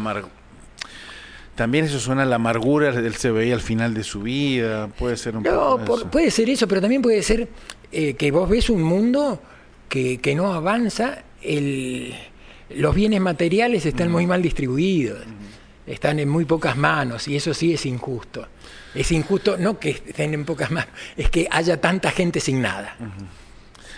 También 1.57 1.85
eso 1.85 1.99
suena 1.99 2.23
a 2.23 2.25
la 2.25 2.37
amargura 2.37 2.93
del 2.93 3.33
veía 3.33 3.53
al 3.53 3.61
final 3.61 3.93
de 3.93 4.03
su 4.03 4.21
vida. 4.21 4.87
Puede 4.87 5.17
ser 5.17 5.35
un 5.35 5.43
no, 5.43 5.79
puede 6.09 6.31
ser 6.31 6.49
eso, 6.49 6.67
pero 6.67 6.79
también 6.79 7.01
puede 7.01 7.21
ser 7.21 7.49
eh, 7.91 8.13
que 8.13 8.31
vos 8.31 8.49
ves 8.49 8.69
un 8.69 8.81
mundo 8.83 9.41
que, 9.89 10.19
que 10.19 10.35
no 10.35 10.53
avanza. 10.53 11.23
El, 11.41 12.13
los 12.69 12.95
bienes 12.95 13.19
materiales 13.19 13.85
están 13.85 14.11
muy 14.11 14.25
mal 14.25 14.41
distribuidos. 14.41 15.19
Están 15.85 16.19
en 16.19 16.29
muy 16.29 16.45
pocas 16.45 16.77
manos 16.77 17.27
y 17.27 17.35
eso 17.35 17.53
sí 17.53 17.73
es 17.73 17.85
injusto 17.85 18.47
es 18.97 19.11
injusto 19.11 19.57
no 19.57 19.79
que 19.79 19.91
estén 19.91 20.33
en 20.33 20.45
pocas 20.45 20.71
manos, 20.71 20.89
es 21.15 21.29
que 21.29 21.47
haya 21.51 21.79
tanta 21.79 22.11
gente 22.11 22.39
sin 22.39 22.61
nada. 22.61 22.95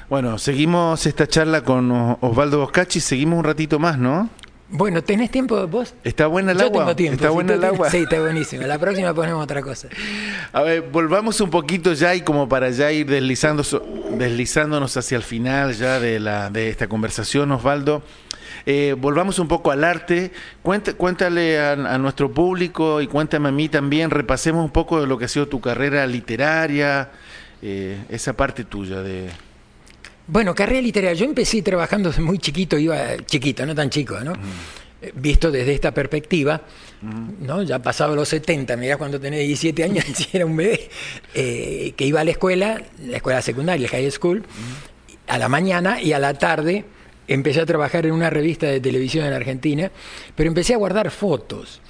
Bueno, 0.10 0.38
seguimos 0.38 1.06
esta 1.06 1.28
charla 1.28 1.64
con 1.64 1.92
Osvaldo 2.22 2.60
Boscachi, 2.60 3.00
seguimos 3.00 3.40
un 3.40 3.46
ratito 3.46 3.80
más, 3.80 3.98
¿no? 3.98 4.30
Bueno, 4.72 5.04
¿tenés 5.04 5.32
tiempo 5.32 5.68
vos? 5.68 5.96
¿Está 6.04 6.28
buena 6.28 6.52
el 6.52 6.62
agua? 6.62 6.82
Tengo 6.82 6.96
tiempo. 6.96 7.16
¿Está 7.16 7.30
buena 7.32 7.54
el 7.56 7.64
agua? 7.64 7.90
Sí, 7.90 7.98
está 7.98 8.20
buenísimo. 8.20 8.68
La 8.68 8.78
próxima 8.78 9.14
ponemos 9.16 9.44
otra 9.44 9.64
cosa. 9.64 9.88
A 10.54 10.62
ver, 10.62 10.84
volvamos 10.92 11.42
un 11.42 11.50
poquito 11.50 11.94
ya 11.94 12.14
y 12.14 12.22
como 12.22 12.48
para 12.48 12.70
ya 12.70 12.92
ir 12.92 13.08
deslizando, 13.08 13.64
deslizándonos 14.12 14.96
hacia 14.96 15.16
el 15.16 15.24
final 15.24 15.74
ya 15.74 16.00
de, 16.00 16.20
la, 16.20 16.52
de 16.52 16.70
esta 16.70 16.88
conversación, 16.88 17.52
Osvaldo. 17.52 18.04
Eh, 18.68 18.96
volvamos 18.96 19.40
un 19.40 19.48
poco 19.48 19.72
al 19.72 19.84
arte. 19.84 20.32
cuéntale 20.62 21.60
a, 21.60 21.98
nuestro 21.98 22.32
público 22.32 23.02
y 23.02 23.08
cuéntame 23.08 23.50
a 23.50 23.52
mí 23.52 23.70
también, 23.70 24.12
repasemos 24.12 24.64
un 24.64 24.72
poco 24.72 25.02
de 25.02 25.08
lo 25.08 25.18
que 25.18 25.26
ha 25.26 25.30
sido 25.30 25.48
tu 25.48 25.60
carrera 25.60 26.06
literaria, 26.06 27.10
eh, 27.64 27.98
esa 28.10 28.34
parte 28.34 28.66
tuya 28.66 29.02
de... 29.02 29.30
Bueno, 30.32 30.54
carrera 30.54 30.82
literaria. 30.82 31.20
Yo 31.20 31.26
empecé 31.26 31.64
trabajando 31.64 32.10
desde 32.10 32.22
muy 32.22 32.38
chiquito, 32.38 32.78
iba 32.78 33.18
chiquito, 33.26 33.66
no 33.66 33.74
tan 33.74 33.90
chico, 33.90 34.20
¿no? 34.20 34.34
Eh, 35.02 35.12
visto 35.16 35.50
desde 35.50 35.74
esta 35.74 35.92
perspectiva, 35.92 36.62
¿no? 37.42 37.64
Ya 37.64 37.80
pasado 37.80 38.16
los 38.16 38.30
70, 38.30 38.78
mirá 38.78 38.98
cuando 38.98 39.20
tenía 39.20 39.40
17 39.40 39.84
años, 39.84 40.06
era 40.34 40.46
un 40.46 40.56
bebé, 40.56 40.88
que 41.34 42.06
iba 42.06 42.22
a 42.22 42.24
la 42.24 42.30
escuela, 42.30 42.80
la 43.08 43.18
escuela 43.18 43.42
secundaria, 43.42 43.86
el 43.86 43.90
high 43.90 44.12
school, 44.12 44.44
a 45.26 45.40
la 45.40 45.50
mañana 45.50 46.00
y 46.00 46.14
a 46.14 46.20
la 46.20 46.36
tarde 46.36 46.86
empecé 47.28 47.62
a 47.62 47.66
trabajar 47.66 48.06
en 48.06 48.12
una 48.12 48.30
revista 48.30 48.68
de 48.68 48.80
televisión 48.80 49.26
en 49.26 49.34
Argentina, 49.34 49.92
pero 50.36 50.48
empecé 50.48 50.76
a 50.76 50.78
guardar 50.78 51.10
fotos. 51.10 51.82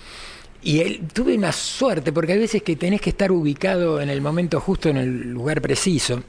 Y 0.62 1.00
tuve 1.13 1.36
una 1.36 1.51
suerte, 1.51 2.13
porque 2.13 2.34
hay 2.34 2.39
veces 2.39 2.63
que 2.63 2.77
tenés 2.77 3.01
que 3.01 3.10
estar 3.10 3.34
ubicado 3.34 4.00
en 4.00 4.10
el 4.10 4.22
momento 4.22 4.62
justo, 4.62 4.88
en 4.88 4.98
el 4.98 5.31
lugar 5.31 5.62
preciso. 5.62 6.24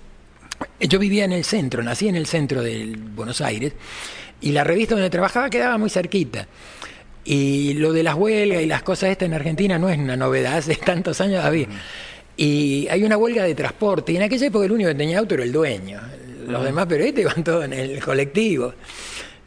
Yo 0.81 0.99
vivía 0.99 1.25
en 1.25 1.33
el 1.33 1.45
centro, 1.45 1.83
nací 1.83 2.09
en 2.09 2.17
el 2.17 2.26
centro 2.26 2.62
de 2.62 2.97
Buenos 3.14 3.40
Aires, 3.40 3.73
y 4.40 4.52
la 4.52 4.64
revista 4.64 4.95
donde 4.95 5.11
trabajaba 5.11 5.50
quedaba 5.50 5.79
muy 5.79 5.90
cerquita. 5.90 6.47
Y 7.25 7.75
lo 7.75 7.93
de 7.93 8.02
las 8.02 8.14
huelgas 8.14 8.62
y 8.62 8.67
las 8.67 8.83
cosas 8.83 9.11
estas 9.11 9.26
en 9.26 9.35
Argentina 9.35 9.79
no 9.79 9.90
es 9.90 9.99
una 9.99 10.17
novedad, 10.17 10.57
hace 10.57 10.76
tantos 10.76 11.21
años 11.21 11.45
había. 11.45 11.69
Y 12.37 12.88
hay 12.88 13.05
una 13.05 13.17
huelga 13.17 13.45
de 13.45 13.55
transporte, 13.55 14.12
y 14.12 14.17
en 14.17 14.23
aquella 14.23 14.47
época 14.47 14.64
el 14.64 14.73
único 14.73 14.88
que 14.88 14.95
tenía 14.95 15.19
auto 15.19 15.35
era 15.35 15.45
el 15.45 15.52
dueño, 15.52 16.00
los 16.49 16.64
demás 16.64 16.87
periodistas 16.87 17.23
iban 17.23 17.45
todos 17.45 17.64
en 17.64 17.73
el 17.73 18.02
colectivo, 18.02 18.73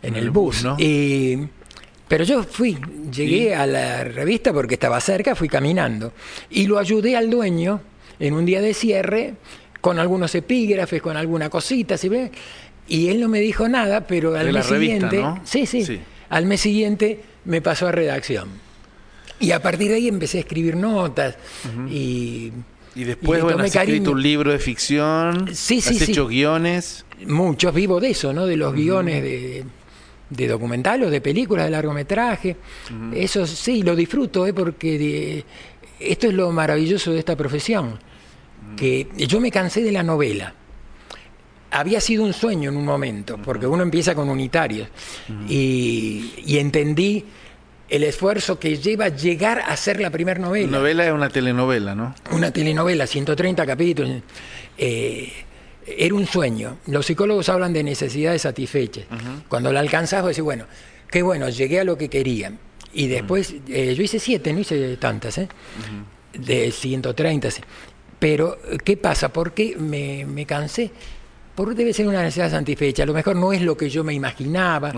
en, 0.01 0.15
el, 0.15 0.29
bus. 0.29 0.65
y, 0.77 1.37
pero 2.07 2.23
yo 2.25 2.43
fui, 2.43 2.77
llegué 3.11 3.55
a 3.55 3.65
la 3.65 4.03
revista 4.03 4.53
porque 4.53 4.75
estaba 4.75 4.99
cerca, 5.01 5.33
fui 5.35 5.47
caminando. 5.47 6.13
Y 6.49 6.67
lo 6.67 6.77
ayudé 6.77 7.15
al 7.15 7.29
dueño 7.29 7.81
en 8.19 8.33
un 8.33 8.45
día 8.45 8.61
de 8.61 8.73
cierre 8.73 9.33
con 9.83 9.99
algunos 9.99 10.33
epígrafes, 10.33 11.01
con 11.01 11.17
alguna 11.17 11.49
cosita, 11.49 11.97
¿sí 11.97 12.07
ve? 12.07 12.31
Y 12.87 13.09
él 13.09 13.19
no 13.19 13.27
me 13.27 13.41
dijo 13.41 13.67
nada, 13.67 14.07
pero 14.07 14.33
al 14.33 14.53
mes 14.53 14.65
siguiente, 14.65 15.21
sí, 15.43 15.65
sí, 15.65 15.99
al 16.29 16.45
mes 16.45 16.61
siguiente 16.61 17.19
me 17.43 17.59
pasó 17.61 17.89
a 17.89 17.91
redacción. 17.91 18.47
Y 19.41 19.51
a 19.51 19.61
partir 19.61 19.89
de 19.89 19.95
ahí 19.95 20.07
empecé 20.07 20.37
a 20.37 20.41
escribir 20.41 20.77
notas 20.77 21.35
y... 21.89 22.53
Y 22.95 23.03
después, 23.03 23.41
bueno, 23.41 23.63
has 23.63 23.75
escrito 23.75 24.11
un 24.11 24.21
libro 24.21 24.51
de 24.53 24.59
ficción, 24.59 25.49
Sí, 25.53 25.81
sí, 25.81 25.95
has 25.95 25.97
sí. 26.05 26.11
hecho 26.11 26.27
guiones. 26.27 27.03
Muchos 27.27 27.73
vivo 27.73 27.99
de 27.99 28.11
eso, 28.11 28.31
¿no? 28.31 28.45
De 28.45 28.55
los 28.55 28.73
guiones 28.73 29.21
de, 29.21 29.65
de 30.29 30.47
documental 30.47 31.03
o 31.03 31.09
de 31.09 31.19
películas 31.19 31.65
de 31.65 31.71
largometraje. 31.71 32.55
Eso 33.13 33.45
sí, 33.47 33.81
lo 33.83 33.95
disfruto, 33.97 34.45
¿eh? 34.47 34.53
Porque 34.53 34.97
de- 34.97 35.45
esto 35.99 36.27
es 36.27 36.33
lo 36.35 36.51
maravilloso 36.51 37.11
de 37.11 37.19
esta 37.19 37.35
profesión. 37.35 37.99
Que 38.75 39.07
yo 39.15 39.39
me 39.39 39.51
cansé 39.51 39.81
de 39.81 39.91
la 39.91 40.03
novela. 40.03 40.53
Había 41.71 41.99
sido 41.99 42.23
un 42.23 42.33
sueño 42.33 42.69
en 42.69 42.77
un 42.77 42.85
momento, 42.85 43.37
porque 43.43 43.65
uno 43.65 43.81
empieza 43.83 44.13
con 44.13 44.29
unitarios. 44.29 44.87
y, 45.49 46.33
y 46.45 46.57
entendí 46.59 47.25
el 47.89 48.03
esfuerzo 48.03 48.59
que 48.59 48.77
lleva 48.77 49.09
llegar 49.09 49.59
a 49.59 49.75
ser 49.77 49.99
la 49.99 50.09
primera 50.09 50.39
novela 50.39 50.67
Novela 50.79 51.05
es 51.05 51.11
una 51.11 51.29
telenovela, 51.29 51.93
¿no? 51.93 52.15
una 52.31 52.51
telenovela, 52.51 53.05
130 53.05 53.65
capítulos. 53.65 54.21
eh, 54.77 55.31
era 55.85 56.15
un 56.15 56.25
sueño. 56.25 56.77
Los 56.87 57.05
psicólogos 57.05 57.49
hablan 57.49 57.73
de 57.73 57.83
necesidades 57.83 58.43
satisfechas. 58.43 59.05
Cuando 59.49 59.71
la 59.73 59.81
alcanzas, 59.81 60.21
vos 60.21 60.29
decís, 60.29 60.43
bueno, 60.43 60.65
qué 61.11 61.21
bueno, 61.21 61.49
llegué 61.49 61.81
a 61.81 61.83
lo 61.83 61.97
que 61.97 62.07
quería. 62.07 62.53
Y 62.93 63.07
después, 63.07 63.53
eh, 63.67 63.93
yo 63.95 64.01
hice 64.03 64.17
siete, 64.19 64.53
no 64.53 64.59
hice 64.59 64.95
tantas, 64.97 65.37
¿eh? 65.39 65.49
de 66.33 66.71
130. 66.71 67.49
Pero, 68.23 68.57
¿qué 68.85 68.95
pasa? 68.95 69.33
¿Por 69.33 69.51
qué 69.51 69.75
me, 69.77 70.25
me 70.25 70.45
cansé? 70.45 70.91
Porque 71.55 71.75
debe 71.75 71.91
ser 71.91 72.07
una 72.07 72.21
necesidad 72.21 72.49
satisfecha. 72.51 73.03
A 73.03 73.05
lo 73.05 73.13
mejor 73.13 73.35
no 73.35 73.51
es 73.51 73.61
lo 73.61 73.75
que 73.75 73.89
yo 73.89 74.01
me 74.05 74.13
imaginaba. 74.13 74.93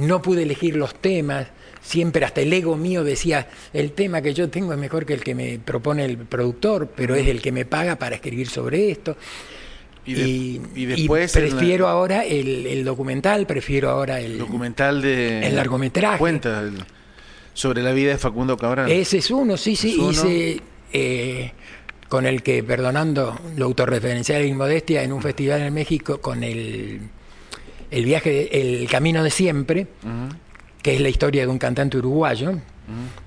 No 0.00 0.22
pude 0.22 0.44
elegir 0.44 0.74
los 0.74 0.94
temas. 0.94 1.48
Siempre 1.82 2.24
hasta 2.24 2.40
el 2.40 2.50
ego 2.54 2.74
mío 2.74 3.04
decía, 3.04 3.46
el 3.74 3.92
tema 3.92 4.22
que 4.22 4.32
yo 4.32 4.48
tengo 4.48 4.72
es 4.72 4.78
mejor 4.78 5.04
que 5.04 5.12
el 5.12 5.22
que 5.22 5.34
me 5.34 5.58
propone 5.58 6.06
el 6.06 6.16
productor, 6.16 6.88
pero 6.96 7.14
es 7.14 7.28
el 7.28 7.42
que 7.42 7.52
me 7.52 7.66
paga 7.66 7.96
para 7.96 8.14
escribir 8.14 8.48
sobre 8.48 8.90
esto. 8.90 9.18
Y, 10.06 10.14
de- 10.14 10.60
y 10.74 10.86
después 10.86 11.36
y 11.36 11.38
en 11.38 11.44
la- 11.50 11.56
prefiero 11.56 11.88
ahora 11.88 12.24
el, 12.24 12.66
el 12.66 12.84
documental, 12.86 13.46
prefiero 13.46 13.90
ahora 13.90 14.18
el... 14.18 14.38
documental 14.38 15.02
de... 15.02 15.46
El 15.46 15.56
largometraje. 15.56 16.16
Cuenta 16.18 16.60
el- 16.62 16.78
sobre 17.52 17.82
la 17.82 17.92
vida 17.92 18.12
de 18.12 18.18
Facundo 18.18 18.56
Cabral. 18.56 18.90
Ese 18.90 19.18
es 19.18 19.30
uno, 19.30 19.58
sí, 19.58 19.76
sí, 19.76 20.00
hice 20.00 20.60
eh, 20.92 21.52
con 22.08 22.26
el 22.26 22.42
que, 22.42 22.62
perdonando 22.62 23.38
lo 23.56 23.66
autorreferencial 23.66 24.42
e 24.42 24.46
inmodestia, 24.46 25.02
en 25.02 25.12
un 25.12 25.22
festival 25.22 25.62
en 25.62 25.74
México 25.74 26.20
con 26.20 26.44
el, 26.44 27.00
el 27.90 28.04
viaje, 28.04 28.30
de- 28.30 28.80
el 28.82 28.88
camino 28.88 29.22
de 29.24 29.30
siempre, 29.30 29.86
que 30.82 30.94
es 30.94 31.00
la 31.00 31.08
historia 31.08 31.42
de 31.42 31.48
un 31.48 31.58
cantante 31.58 31.96
uruguayo, 31.98 32.58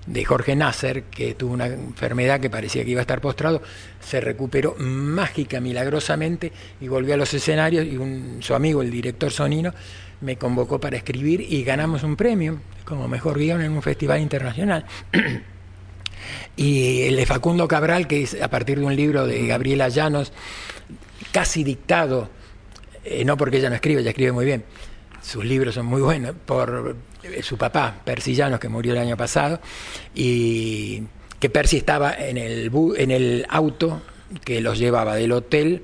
de 0.05 0.23
Jorge 0.23 0.55
Nasser, 0.55 1.03
que 1.03 1.33
tuvo 1.33 1.51
una 1.53 1.67
enfermedad 1.67 2.39
que 2.39 2.49
parecía 2.49 2.85
que 2.85 2.91
iba 2.91 3.01
a 3.01 3.03
estar 3.03 3.19
postrado, 3.19 3.61
se 3.99 4.21
recuperó 4.21 4.75
mágica, 4.79 5.59
milagrosamente, 5.59 6.53
y 6.79 6.87
volvió 6.87 7.15
a 7.15 7.17
los 7.17 7.33
escenarios, 7.33 7.85
y 7.85 7.97
un- 7.97 8.37
su 8.41 8.53
amigo, 8.55 8.81
el 8.81 8.89
director 8.89 9.29
Sonino, 9.31 9.73
me 10.21 10.37
convocó 10.37 10.79
para 10.79 10.95
escribir 10.95 11.41
y 11.41 11.63
ganamos 11.65 12.03
un 12.03 12.15
premio 12.15 12.61
como 12.85 13.09
mejor 13.09 13.37
guion 13.37 13.61
en 13.61 13.73
un 13.73 13.81
festival 13.81 14.21
internacional. 14.21 14.85
y 16.55 17.03
el 17.03 17.15
de 17.15 17.25
Facundo 17.25 17.67
Cabral, 17.67 18.07
que 18.07 18.23
es 18.23 18.41
a 18.41 18.49
partir 18.49 18.79
de 18.79 18.85
un 18.85 18.95
libro 18.95 19.25
de 19.27 19.47
Gabriela 19.47 19.89
Llanos, 19.89 20.31
casi 21.31 21.63
dictado, 21.63 22.29
eh, 23.03 23.23
no 23.25 23.37
porque 23.37 23.57
ella 23.57 23.69
no 23.69 23.75
escribe, 23.75 24.01
ella 24.01 24.09
escribe 24.11 24.31
muy 24.31 24.45
bien, 24.45 24.63
sus 25.21 25.43
libros 25.45 25.75
son 25.75 25.85
muy 25.85 26.01
buenos, 26.01 26.33
por 26.45 26.95
eh, 27.23 27.43
su 27.43 27.57
papá, 27.57 28.01
Percy 28.03 28.33
Llanos, 28.35 28.59
que 28.59 28.69
murió 28.69 28.93
el 28.93 28.99
año 28.99 29.17
pasado, 29.17 29.59
y 30.15 31.03
que 31.39 31.49
Percy 31.49 31.77
estaba 31.77 32.13
en 32.13 32.37
el, 32.37 32.71
bu- 32.71 32.95
en 32.97 33.11
el 33.11 33.45
auto 33.49 34.01
que 34.43 34.61
los 34.61 34.77
llevaba 34.77 35.15
del 35.15 35.31
hotel 35.31 35.83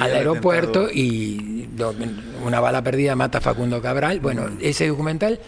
al 0.00 0.10
aeropuerto 0.16 0.88
y 0.90 1.68
una 2.44 2.60
bala 2.60 2.82
perdida 2.82 3.14
mata 3.14 3.38
a 3.38 3.40
Facundo 3.42 3.82
Cabral. 3.82 4.20
Bueno, 4.20 4.48
ese 4.60 4.88
documental 4.88 5.38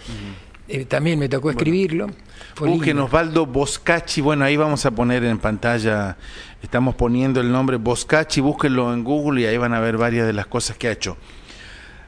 eh, 0.69 0.85
también 0.85 1.19
me 1.19 1.29
tocó 1.29 1.51
escribirlo. 1.51 2.09
Fue 2.55 2.69
Busquen. 2.69 2.99
Osvaldo 2.99 3.47
Boscachi, 3.47 4.21
bueno, 4.21 4.45
ahí 4.45 4.57
vamos 4.57 4.85
a 4.87 4.91
poner 4.91 5.25
en 5.25 5.39
pantalla, 5.39 6.17
estamos 6.63 6.95
poniendo 6.95 7.41
el 7.41 7.51
nombre 7.51 7.77
Boscachi, 7.77 8.41
búsquenlo 8.41 8.93
en 8.93 9.05
Google 9.05 9.41
y 9.43 9.47
ahí 9.47 9.57
van 9.57 9.75
a 9.75 9.81
ver 9.81 9.97
varias 9.97 10.27
de 10.27 10.33
las 10.33 10.47
cosas 10.47 10.77
que 10.77 10.89
ha 10.89 10.93
hecho. 10.93 11.17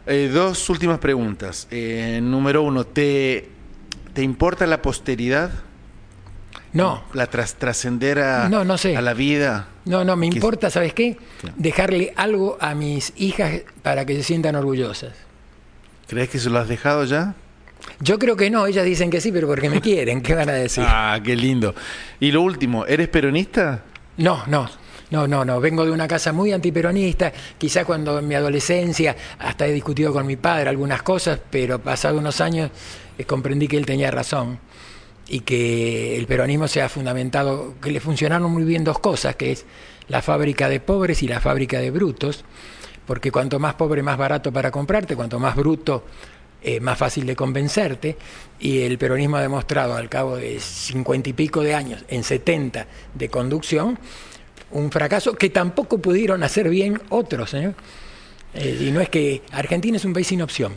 Eh, 0.06 0.30
dos 0.32 0.68
últimas 0.70 0.98
preguntas. 0.98 1.68
Eh, 1.70 2.20
número 2.22 2.62
uno, 2.62 2.84
¿te, 2.84 3.48
¿te 4.12 4.22
importa 4.22 4.66
la 4.66 4.82
posteridad? 4.82 5.50
No, 6.72 7.02
¿La 7.14 7.28
tras- 7.28 7.54
trascender 7.56 8.20
a, 8.20 8.48
No, 8.48 8.64
no 8.64 8.78
sé. 8.78 8.96
a 8.96 9.00
la 9.02 9.12
vida? 9.14 9.68
no, 9.84 10.04
no, 10.04 10.14
me 10.16 10.26
importa, 10.26 10.70
¿sabes 10.70 10.94
qué? 10.94 11.16
Dejarle 11.56 12.12
algo 12.16 12.56
a 12.60 12.74
mis 12.74 13.12
hijas 13.16 13.62
para 13.82 14.06
que 14.06 14.14
se 14.14 14.22
sientan 14.22 14.54
orgullosas. 14.54 15.12
¿Crees 16.06 16.28
que 16.28 16.38
se 16.38 16.48
lo 16.50 16.58
has 16.60 16.68
dejado 16.68 17.04
ya? 17.04 17.34
Yo 18.00 18.18
creo 18.18 18.36
que 18.36 18.50
no, 18.50 18.66
ellas 18.66 18.84
dicen 18.84 19.10
que 19.10 19.20
sí, 19.20 19.32
pero 19.32 19.46
porque 19.46 19.68
me 19.70 19.80
quieren, 19.80 20.22
¿qué 20.22 20.34
van 20.34 20.48
a 20.48 20.52
decir? 20.52 20.84
Ah, 20.88 21.20
qué 21.22 21.36
lindo. 21.36 21.74
Y 22.18 22.30
lo 22.30 22.42
último, 22.42 22.86
¿eres 22.86 23.08
peronista? 23.08 23.84
No, 24.16 24.44
no, 24.46 24.68
no, 25.10 25.26
no, 25.26 25.44
no. 25.44 25.60
Vengo 25.60 25.84
de 25.84 25.90
una 25.90 26.06
casa 26.06 26.32
muy 26.32 26.52
antiperonista. 26.52 27.32
Quizá 27.58 27.84
cuando 27.84 28.18
en 28.18 28.28
mi 28.28 28.34
adolescencia 28.34 29.16
hasta 29.38 29.66
he 29.66 29.72
discutido 29.72 30.12
con 30.12 30.26
mi 30.26 30.36
padre 30.36 30.68
algunas 30.68 31.02
cosas, 31.02 31.40
pero 31.50 31.78
pasado 31.78 32.18
unos 32.18 32.40
años 32.40 32.70
eh, 33.18 33.24
comprendí 33.24 33.66
que 33.66 33.76
él 33.76 33.86
tenía 33.86 34.10
razón 34.10 34.58
y 35.28 35.40
que 35.40 36.16
el 36.16 36.26
peronismo 36.26 36.68
se 36.68 36.82
ha 36.82 36.88
fundamentado, 36.88 37.74
que 37.80 37.90
le 37.90 38.00
funcionaron 38.00 38.50
muy 38.50 38.64
bien 38.64 38.84
dos 38.84 38.98
cosas, 38.98 39.36
que 39.36 39.52
es 39.52 39.64
la 40.08 40.22
fábrica 40.22 40.68
de 40.68 40.80
pobres 40.80 41.22
y 41.22 41.28
la 41.28 41.40
fábrica 41.40 41.78
de 41.78 41.90
brutos, 41.90 42.44
porque 43.06 43.30
cuanto 43.30 43.58
más 43.60 43.74
pobre, 43.74 44.02
más 44.02 44.18
barato 44.18 44.52
para 44.52 44.70
comprarte, 44.70 45.14
cuanto 45.14 45.38
más 45.38 45.54
bruto, 45.54 46.04
eh, 46.62 46.80
más 46.80 46.98
fácil 46.98 47.26
de 47.26 47.34
convencerte, 47.36 48.16
y 48.58 48.80
el 48.82 48.98
peronismo 48.98 49.36
ha 49.36 49.42
demostrado 49.42 49.94
al 49.96 50.08
cabo 50.08 50.36
de 50.36 50.60
cincuenta 50.60 51.30
y 51.30 51.32
pico 51.32 51.62
de 51.62 51.74
años, 51.74 52.04
en 52.08 52.22
70 52.24 52.86
de 53.14 53.28
conducción, 53.28 53.98
un 54.72 54.90
fracaso 54.90 55.32
que 55.34 55.50
tampoco 55.50 55.98
pudieron 55.98 56.42
hacer 56.42 56.68
bien 56.68 57.00
otros. 57.08 57.54
¿eh? 57.54 57.74
Eh, 58.54 58.78
y 58.80 58.90
no 58.90 59.00
es 59.00 59.08
que 59.08 59.42
Argentina 59.52 59.96
es 59.96 60.04
un 60.04 60.12
país 60.12 60.26
sin 60.26 60.42
opción. 60.42 60.72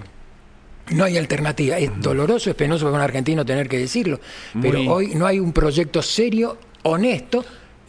No 0.91 1.03
hay 1.05 1.17
alternativa. 1.17 1.77
Es 1.77 1.91
doloroso, 2.01 2.49
es 2.49 2.55
penoso 2.55 2.85
para 2.85 2.95
un 2.97 3.01
argentino 3.01 3.45
tener 3.45 3.69
que 3.69 3.77
decirlo, 3.77 4.19
pero 4.61 4.79
Muy- 4.79 4.87
hoy 4.87 5.15
no 5.15 5.25
hay 5.25 5.39
un 5.39 5.53
proyecto 5.53 6.01
serio, 6.01 6.57
honesto 6.83 7.45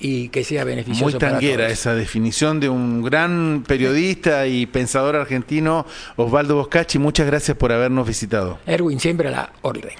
y 0.07 0.29
que 0.29 0.45
sea 0.45 0.64
beneficioso 0.64 1.05
Muy 1.05 1.12
para 1.14 1.33
tanguera 1.33 1.64
todos. 1.64 1.73
esa 1.73 1.95
definición 1.95 2.61
de 2.61 2.69
un 2.69 3.03
gran 3.03 3.64
periodista 3.67 4.47
y 4.47 4.67
pensador 4.67 5.17
argentino, 5.17 5.87
Osvaldo 6.17 6.57
Boscachi. 6.57 6.99
Muchas 6.99 7.27
gracias 7.27 7.57
por 7.57 7.73
habernos 7.73 8.07
visitado. 8.07 8.59
Erwin 8.67 9.01
siempre 9.01 9.29
a 9.29 9.31
la 9.31 9.53
orden. 9.62 9.95